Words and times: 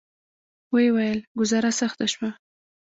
ویې 0.73 0.89
ویل: 0.95 1.19
ګوزاره 1.39 1.71
سخته 1.81 2.05
شوه. 2.13 2.29